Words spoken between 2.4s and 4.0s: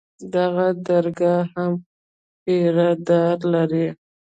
پيره دار لري.